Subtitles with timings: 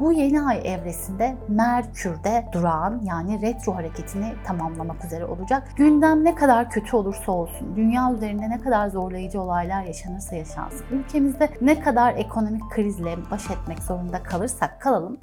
[0.00, 5.68] Bu yeni ay evresinde Merkür'de durağan yani retro hareketini tamamlamak üzere olacak.
[5.76, 11.48] Gündem ne kadar kötü olursa olsun, dünya üzerinde ne kadar zorlayıcı olaylar yaşanırsa yaşansın, ülkemizde
[11.60, 15.18] ne kadar ekonomik krizle baş etmek zorunda kalırsak kalalım,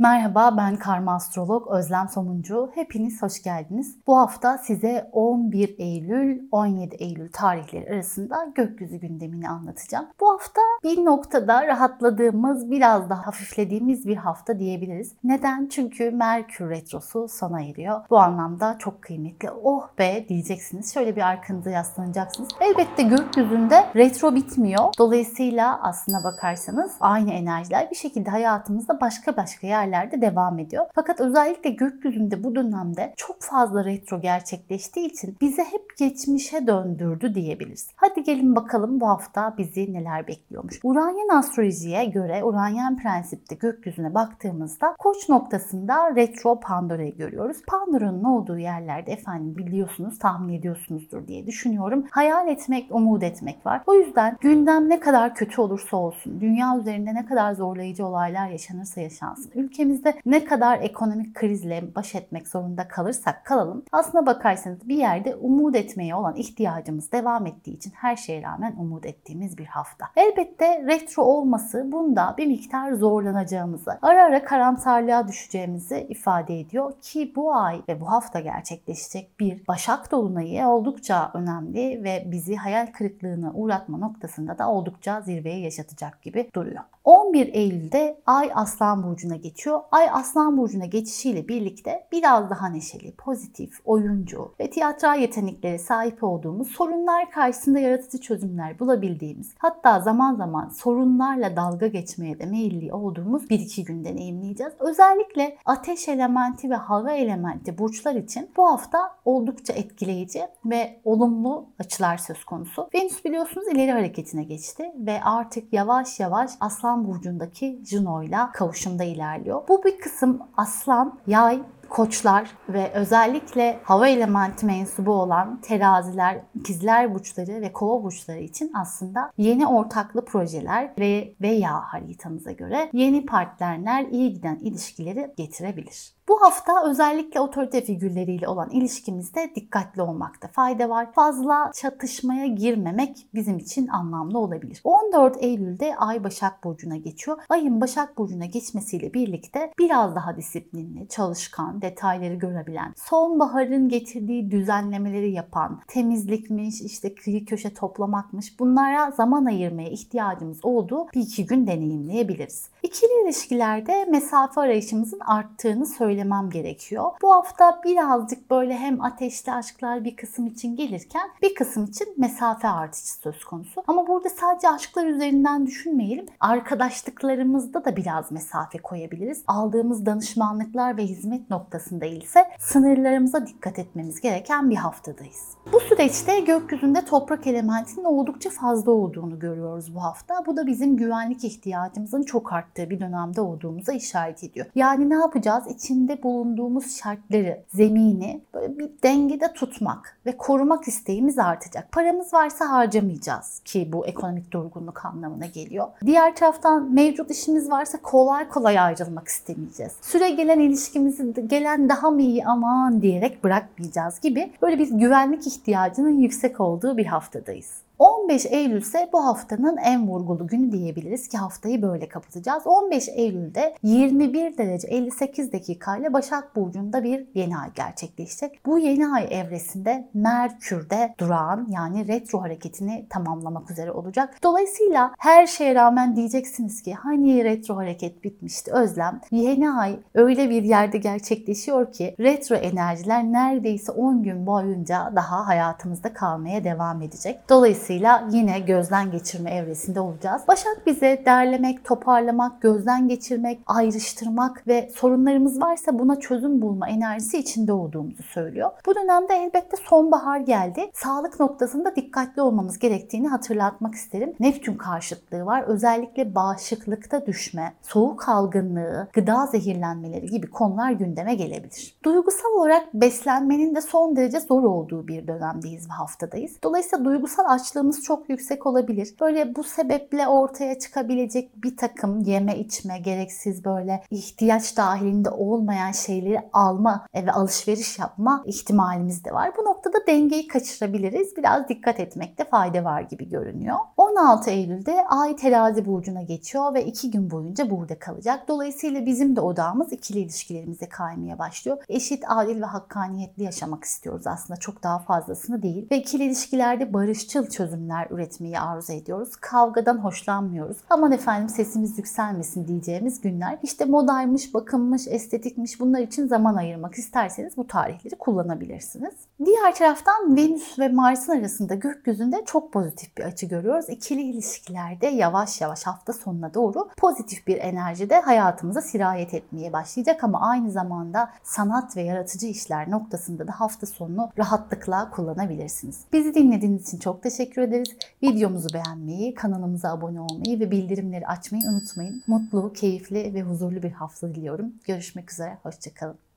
[0.00, 2.70] Merhaba ben karma astrolog Özlem Somuncu.
[2.74, 3.96] Hepiniz hoş geldiniz.
[4.06, 10.06] Bu hafta size 11 Eylül 17 Eylül tarihleri arasında gökyüzü gündemini anlatacağım.
[10.20, 15.14] Bu hafta bir noktada rahatladığımız, biraz da hafiflediğimiz bir hafta diyebiliriz.
[15.24, 15.68] Neden?
[15.70, 18.00] Çünkü Merkür retrosu sona eriyor.
[18.10, 19.50] Bu anlamda çok kıymetli.
[19.50, 20.94] Oh be diyeceksiniz.
[20.94, 22.48] Şöyle bir arkanıza yaslanacaksınız.
[22.60, 24.84] Elbette gökyüzünde retro bitmiyor.
[24.98, 30.86] Dolayısıyla aslına bakarsanız aynı enerjiler bir şekilde hayatımızda başka başka yerlerde yerlerde devam ediyor.
[30.94, 37.88] Fakat özellikle gökyüzünde bu dönemde çok fazla retro gerçekleştiği için bize hep geçmişe döndürdü diyebiliriz.
[37.96, 40.80] Hadi gelin bakalım bu hafta bizi neler bekliyormuş.
[40.82, 47.56] Uranyen astrolojiye göre Uranyen prensipte gökyüzüne baktığımızda koç noktasında retro Pandora'yı görüyoruz.
[47.66, 52.06] Pandora'nın olduğu yerlerde efendim biliyorsunuz tahmin ediyorsunuzdur diye düşünüyorum.
[52.10, 53.82] Hayal etmek, umut etmek var.
[53.86, 59.00] O yüzden gündem ne kadar kötü olursa olsun, dünya üzerinde ne kadar zorlayıcı olaylar yaşanırsa
[59.00, 64.96] yaşansın, ülke ülkemizde ne kadar ekonomik krizle baş etmek zorunda kalırsak kalalım aslına bakarsanız bir
[64.96, 70.06] yerde umut etmeye olan ihtiyacımız devam ettiği için her şeye rağmen umut ettiğimiz bir hafta.
[70.16, 77.54] Elbette retro olması bunda bir miktar zorlanacağımızı, ara ara karamsarlığa düşeceğimizi ifade ediyor ki bu
[77.54, 83.98] ay ve bu hafta gerçekleşecek bir Başak Dolunayı oldukça önemli ve bizi hayal kırıklığına uğratma
[83.98, 86.82] noktasında da oldukça zirveye yaşatacak gibi duruyor.
[87.08, 89.67] 11 Eylül'de Ay Aslan Burcu'na geçiyor.
[89.90, 96.68] Ay Aslan Burcu'na geçişiyle birlikte biraz daha neşeli, pozitif, oyuncu ve tiyatral yetenekleri sahip olduğumuz,
[96.68, 103.60] sorunlar karşısında yaratıcı çözümler bulabildiğimiz, hatta zaman zaman sorunlarla dalga geçmeye de meyilli olduğumuz bir
[103.60, 104.72] iki gün deneyimleyeceğiz.
[104.78, 112.16] Özellikle ateş elementi ve hava elementi burçlar için bu hafta oldukça etkileyici ve olumlu açılar
[112.16, 112.88] söz konusu.
[112.94, 119.57] Venüs biliyorsunuz ileri hareketine geçti ve artık yavaş yavaş Aslan Burcu'ndaki Juno ile kavuşumda ilerliyor.
[119.68, 127.60] Bu bir kısım Aslan, Yay, koçlar ve özellikle hava elementi mensubu olan teraziler, ikizler burçları
[127.60, 134.32] ve kova burçları için aslında yeni ortaklı projeler ve veya haritanıza göre yeni partnerler iyi
[134.32, 136.17] giden ilişkileri getirebilir.
[136.28, 141.12] Bu hafta özellikle otorite figürleriyle olan ilişkimizde dikkatli olmakta fayda var.
[141.12, 144.80] Fazla çatışmaya girmemek bizim için anlamlı olabilir.
[144.84, 147.38] 14 Eylül'de Ay Başak Burcu'na geçiyor.
[147.48, 155.80] Ayın Başak Burcu'na geçmesiyle birlikte biraz daha disiplinli, çalışkan, detayları görebilen, sonbaharın getirdiği düzenlemeleri yapan,
[155.86, 162.68] temizlikmiş, işte kıyı köşe toplamakmış bunlara zaman ayırmaya ihtiyacımız olduğu bir iki gün deneyimleyebiliriz.
[162.82, 167.10] İkili ilişkilerde mesafe arayışımızın arttığını söyleyebiliriz söylemem gerekiyor.
[167.22, 172.68] Bu hafta birazcık böyle hem ateşli aşklar bir kısım için gelirken bir kısım için mesafe
[172.68, 173.82] artışı söz konusu.
[173.86, 176.26] Ama burada sadece aşklar üzerinden düşünmeyelim.
[176.40, 179.42] Arkadaşlıklarımızda da biraz mesafe koyabiliriz.
[179.46, 185.58] Aldığımız danışmanlıklar ve hizmet noktasında ise sınırlarımıza dikkat etmemiz gereken bir haftadayız.
[185.72, 190.46] Bu süreçte gökyüzünde toprak elementinin oldukça fazla olduğunu görüyoruz bu hafta.
[190.46, 194.66] Bu da bizim güvenlik ihtiyacımızın çok arttığı bir dönemde olduğumuza işaret ediyor.
[194.74, 195.64] Yani ne yapacağız?
[195.68, 201.92] İçinde içinde bulunduğumuz şartları, zemini böyle bir dengede tutmak ve korumak isteğimiz artacak.
[201.92, 205.86] Paramız varsa harcamayacağız ki bu ekonomik durgunluk anlamına geliyor.
[206.06, 209.92] Diğer taraftan mevcut işimiz varsa kolay kolay ayrılmak istemeyeceğiz.
[210.02, 216.18] Süre gelen ilişkimizi gelen daha mı iyi aman diyerek bırakmayacağız gibi böyle bir güvenlik ihtiyacının
[216.18, 217.87] yüksek olduğu bir haftadayız.
[217.98, 222.66] 15 Eylül ise bu haftanın en vurgulu günü diyebiliriz ki haftayı böyle kapatacağız.
[222.66, 228.60] 15 Eylül'de 21 derece 58 dakika Başak Burcu'nda bir yeni ay gerçekleşecek.
[228.66, 234.38] Bu yeni ay evresinde Merkür'de durağan yani retro hareketini tamamlamak üzere olacak.
[234.42, 239.20] Dolayısıyla her şeye rağmen diyeceksiniz ki hani retro hareket bitmişti Özlem.
[239.30, 246.12] Yeni ay öyle bir yerde gerçekleşiyor ki retro enerjiler neredeyse 10 gün boyunca daha hayatımızda
[246.12, 247.40] kalmaya devam edecek.
[247.48, 250.42] Dolayısıyla Dolayısıyla yine gözden geçirme evresinde olacağız.
[250.48, 257.72] Başak bize derlemek, toparlamak, gözden geçirmek, ayrıştırmak ve sorunlarımız varsa buna çözüm bulma enerjisi içinde
[257.72, 258.70] olduğumuzu söylüyor.
[258.86, 260.90] Bu dönemde elbette sonbahar geldi.
[260.94, 264.32] Sağlık noktasında dikkatli olmamız gerektiğini hatırlatmak isterim.
[264.40, 265.62] Neptün karşıtlığı var.
[265.62, 271.98] Özellikle bağışıklıkta düşme, soğuk algınlığı, gıda zehirlenmeleri gibi konular gündeme gelebilir.
[272.04, 276.56] Duygusal olarak beslenmenin de son derece zor olduğu bir dönemdeyiz ve haftadayız.
[276.62, 279.14] Dolayısıyla duygusal açlık açlığımız çok yüksek olabilir.
[279.20, 286.40] Böyle bu sebeple ortaya çıkabilecek bir takım yeme içme, gereksiz böyle ihtiyaç dahilinde olmayan şeyleri
[286.52, 289.52] alma ve alışveriş yapma ihtimalimiz de var.
[289.58, 291.36] Bu noktada dengeyi kaçırabiliriz.
[291.36, 293.76] Biraz dikkat etmekte fayda var gibi görünüyor.
[293.96, 298.48] 16 Eylül'de Ay terazi burcuna geçiyor ve 2 gün boyunca burada kalacak.
[298.48, 301.78] Dolayısıyla bizim de odağımız ikili ilişkilerimize kaymaya başlıyor.
[301.88, 304.60] Eşit, adil ve hakkaniyetli yaşamak istiyoruz aslında.
[304.60, 305.86] Çok daha fazlasını değil.
[305.90, 309.36] Ve ikili ilişkilerde barışçıl çözümler üretmeyi arzu ediyoruz.
[309.36, 310.76] Kavgadan hoşlanmıyoruz.
[310.90, 313.58] Aman efendim sesimiz yükselmesin diyeceğimiz günler.
[313.62, 319.14] İşte modaymış, bakımmış, estetikmiş bunlar için zaman ayırmak isterseniz bu tarihleri kullanabilirsiniz.
[319.44, 323.88] Diğer taraftan Venüs ve Mars'ın arasında gökyüzünde çok pozitif bir açı görüyoruz.
[323.88, 330.24] İkili ilişkilerde yavaş yavaş hafta sonuna doğru pozitif bir enerji de hayatımıza sirayet etmeye başlayacak
[330.24, 336.04] ama aynı zamanda sanat ve yaratıcı işler noktasında da hafta sonunu rahatlıkla kullanabilirsiniz.
[336.12, 337.96] Bizi dinlediğiniz için çok teşekkür ederiz.
[338.22, 342.22] Videomuzu beğenmeyi, kanalımıza abone olmayı ve bildirimleri açmayı unutmayın.
[342.26, 344.72] Mutlu, keyifli ve huzurlu bir hafta diliyorum.
[344.84, 346.27] Görüşmek üzere, hoşçakalın.